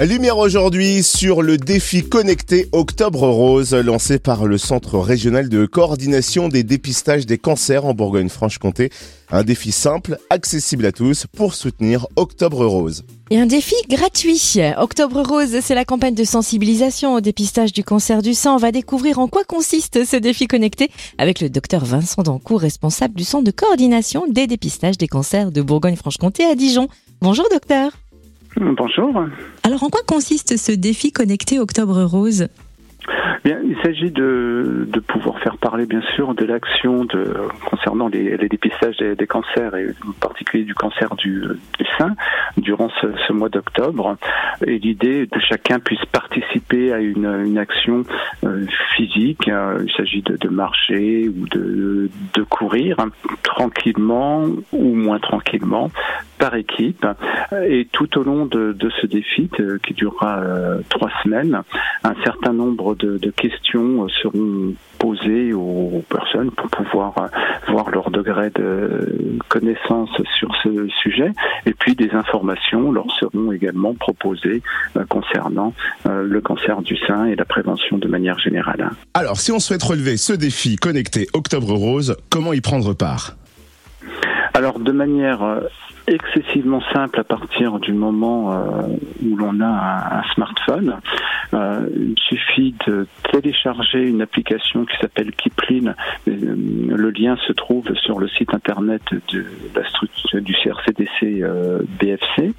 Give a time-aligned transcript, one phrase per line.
[0.00, 6.48] Lumière aujourd'hui sur le défi connecté Octobre Rose lancé par le Centre régional de coordination
[6.48, 8.90] des dépistages des cancers en Bourgogne-Franche-Comté.
[9.30, 13.04] Un défi simple, accessible à tous pour soutenir Octobre Rose.
[13.30, 14.58] Et un défi gratuit.
[14.76, 18.54] Octobre Rose, c'est la campagne de sensibilisation au dépistage du cancer du sein.
[18.54, 23.14] On va découvrir en quoi consiste ce défi connecté avec le docteur Vincent Dancourt, responsable
[23.14, 26.88] du Centre de coordination des dépistages des cancers de Bourgogne-Franche-Comté à Dijon.
[27.20, 27.92] Bonjour docteur.
[28.56, 29.24] Bonjour.
[29.64, 32.48] Alors en quoi consiste ce défi connecté Octobre Rose?
[33.44, 38.36] Bien, il s'agit de, de, pouvoir faire parler, bien sûr, de l'action de, concernant les,
[38.36, 42.14] les dépistages des, des, cancers, et en particulier du cancer du, du sein,
[42.56, 44.16] durant ce, ce mois d'octobre.
[44.64, 48.04] Et l'idée que chacun puisse participer à une, une action
[48.44, 49.48] euh, physique.
[49.48, 52.96] il s'agit de, de, marcher ou de, de courir
[53.42, 55.90] tranquillement ou moins tranquillement
[56.42, 57.06] par équipe.
[57.68, 61.62] Et tout au long de, de ce défi, euh, qui durera euh, trois semaines,
[62.02, 67.14] un certain nombre de, de questions seront posées aux personnes pour pouvoir
[67.68, 71.30] voir leur degré de connaissance sur ce sujet.
[71.66, 74.62] Et puis des informations leur seront également proposées
[75.08, 78.90] concernant le cancer du sein et la prévention de manière générale.
[79.14, 83.36] Alors, si on souhaite relever ce défi connecté Octobre Rose, comment y prendre part?
[84.54, 85.40] Alors de manière
[86.12, 88.82] excessivement simple à partir du moment euh,
[89.24, 90.98] où l'on a un, smartphone.
[91.54, 95.94] Euh, il suffit de télécharger une application qui s'appelle Kiplin.
[96.26, 102.54] Le lien se trouve sur le site internet de la structure du CRCDC euh, BFC.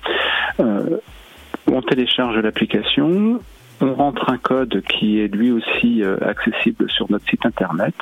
[0.60, 3.40] on télécharge l'application,
[3.84, 7.96] on rentre un code qui est lui aussi accessible sur notre site internet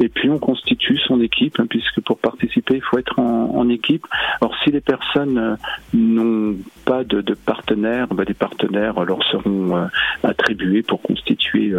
[0.00, 4.06] et puis on constitue son équipe hein, puisque pour participer il faut être en, équipe.
[4.42, 5.56] Alors si les personnes
[5.94, 9.88] n'ont pas de, partenaires, bah, des partenaires leur seront
[10.22, 11.72] attribués pour constituer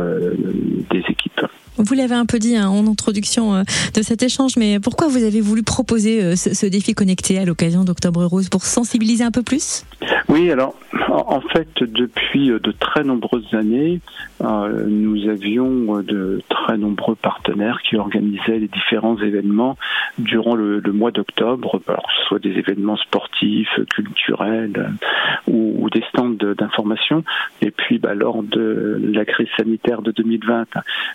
[0.90, 1.46] des équipes.
[1.78, 5.42] Vous l'avez un peu dit hein, en introduction de cet échange, mais pourquoi vous avez
[5.42, 9.86] voulu proposer ce, ce défi connecté à l'occasion d'Octobre Rose pour sensibiliser un peu plus?
[10.30, 10.76] Oui, alors
[11.10, 14.02] en fait, depuis de très nombreuses années,
[14.42, 19.78] euh, nous avions de très nombreux partenaires qui organisaient les différents événements
[20.18, 24.94] durant le, le mois d'octobre, que ce soit des événements sportifs, culturels
[25.48, 25.75] ou,
[26.36, 27.24] ou des stands d'information.
[27.62, 30.66] Et puis, bah, lors de la crise sanitaire de 2020,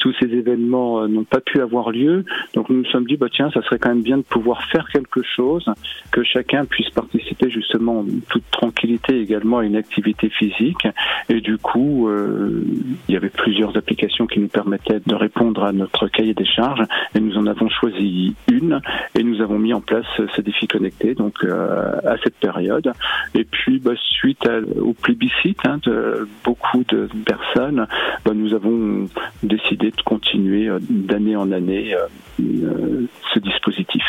[0.01, 2.25] tous ces événements n'ont pas pu avoir lieu.
[2.55, 4.89] Donc, nous nous sommes dit, bah, tiens, ça serait quand même bien de pouvoir faire
[4.89, 5.67] quelque chose,
[6.13, 10.87] que chacun puisse participer justement en toute tranquillité également à une activité physique.
[11.29, 12.65] Et du coup, euh,
[13.09, 16.83] il y avait plusieurs applications qui nous permettaient de répondre à notre cahier des charges.
[17.15, 18.81] Et nous en avons choisi une
[19.19, 22.93] et nous avons mis en place ce défi connecté donc euh, à cette période.
[23.35, 27.87] Et puis, bah, suite à, au plébiscite hein, de beaucoup de personnes,
[28.25, 29.09] bah, nous avons
[29.43, 34.03] décidé de continuer d'année en année euh, ce dispositif.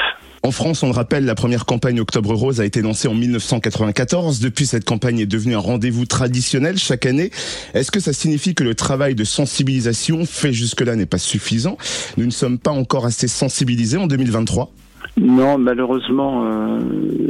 [0.43, 4.39] En France, on le rappelle, la première campagne Octobre Rose a été lancée en 1994.
[4.39, 7.29] Depuis, cette campagne est devenue un rendez-vous traditionnel chaque année.
[7.75, 11.77] Est-ce que ça signifie que le travail de sensibilisation fait jusque-là n'est pas suffisant?
[12.17, 14.71] Nous ne sommes pas encore assez sensibilisés en 2023
[15.17, 16.79] non, malheureusement, euh,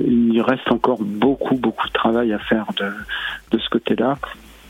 [0.07, 2.85] il reste encore beaucoup, beaucoup de travail à faire de,
[3.51, 4.17] de ce côté-là.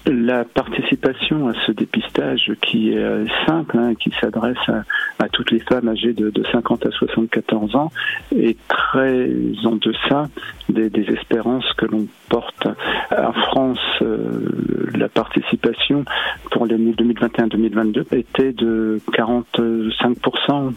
[0.07, 4.57] La participation à ce dépistage qui est simple, hein, qui s'adresse
[5.19, 7.91] à, toutes les femmes âgées de, de, 50 à 74 ans,
[8.35, 9.29] est très
[9.63, 10.23] en deçà
[10.69, 12.67] des, des espérances que l'on porte.
[13.15, 14.47] En France, euh,
[14.95, 16.03] la participation
[16.49, 20.73] pour l'année 2021-2022 était de 45%.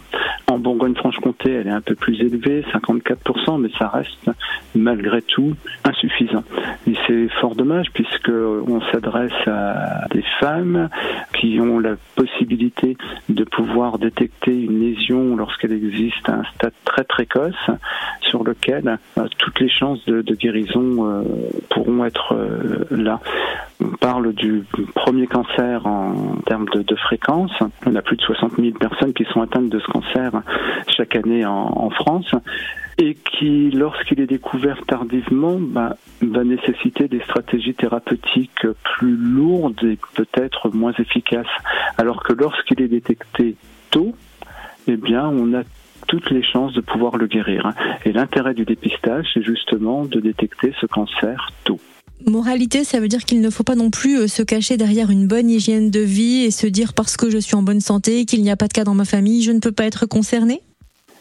[0.47, 4.29] En Bourgogne-Franche-Comté, elle est un peu plus élevée, 54%, mais ça reste
[4.75, 6.43] malgré tout insuffisant.
[6.87, 10.89] Et c'est fort dommage puisque on s'adresse à des femmes
[11.33, 12.95] qui ont la possibilité
[13.29, 17.55] de pouvoir détecter une lésion lorsqu'elle existe à un stade très précoce
[18.21, 21.23] sur lequel euh, toutes les chances de, guérison euh,
[21.69, 23.19] pourront être euh, là.
[23.81, 24.63] On parle du
[24.95, 27.51] premier cancer en termes de, fréquence.
[27.85, 30.31] On a plus de 60 000 personnes qui sont atteintes de ce cancer
[30.95, 32.33] chaque année en, en France
[32.97, 39.97] et qui, lorsqu'il est découvert tardivement, bah, va nécessiter des stratégies thérapeutiques plus lourdes et
[40.15, 41.45] peut-être moins efficaces.
[41.97, 43.55] Alors que lorsqu'il est détecté
[43.91, 44.15] tôt,
[44.87, 45.63] eh bien, on a
[46.07, 47.73] toutes les chances de pouvoir le guérir.
[48.05, 51.79] Et l'intérêt du dépistage, c'est justement de détecter ce cancer tôt.
[52.25, 55.49] Moralité, ça veut dire qu'il ne faut pas non plus se cacher derrière une bonne
[55.49, 58.51] hygiène de vie et se dire parce que je suis en bonne santé, qu'il n'y
[58.51, 60.61] a pas de cas dans ma famille, je ne peux pas être concerné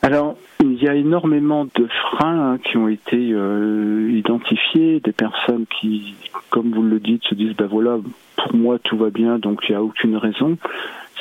[0.02, 5.66] Alors, il y a énormément de freins hein, qui ont été euh, identifiés, des personnes
[5.80, 6.14] qui,
[6.50, 7.98] comme vous le dites, se disent, ben voilà,
[8.36, 10.56] pour moi tout va bien, donc il n'y a aucune raison.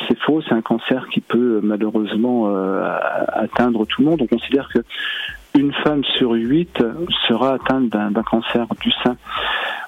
[0.07, 2.97] C'est faux, c'est un cancer qui peut malheureusement euh,
[3.27, 4.21] atteindre tout le monde.
[4.21, 4.79] On considère que
[5.55, 6.83] une femme sur huit
[7.27, 9.17] sera atteinte d'un cancer du sein.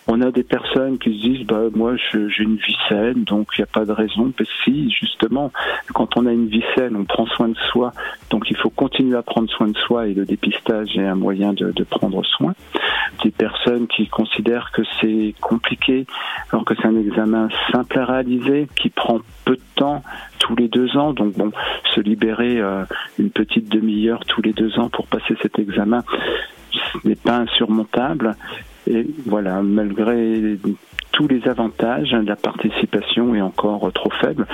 [0.08, 3.62] On a des personnes qui se disent bah moi j'ai une vie saine donc il
[3.62, 4.32] n'y a pas de raison.
[4.40, 5.52] Mais si justement
[5.94, 7.92] quand on a une vie saine on prend soin de soi
[8.30, 11.54] donc il faut continuer à prendre soin de soi et le dépistage est un moyen
[11.54, 12.54] de, de prendre soin.
[13.24, 16.06] Des personnes qui considèrent que c'est compliqué
[16.52, 20.04] alors que c'est un examen simple à réaliser qui prend peu de temps
[20.38, 21.52] tous les deux ans donc bon
[21.96, 22.84] se libérer euh,
[23.18, 26.04] une petite demi-heure tous les deux ans pour passer cet examen
[27.04, 28.36] n'est pas insurmontable
[28.88, 30.58] et voilà, malgré
[31.12, 34.46] tous les avantages, la participation est encore trop faible.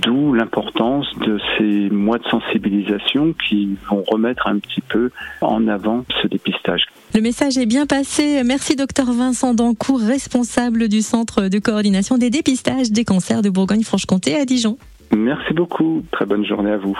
[0.00, 5.10] D'où l'importance de ces mois de sensibilisation qui vont remettre un petit peu
[5.40, 6.86] en avant ce dépistage.
[7.14, 8.42] Le message est bien passé.
[8.44, 14.34] Merci docteur Vincent Dancourt, responsable du Centre de coordination des dépistages des cancers de Bourgogne-Franche-Comté
[14.34, 14.76] à Dijon.
[15.14, 16.02] Merci beaucoup.
[16.10, 16.98] Très bonne journée à vous.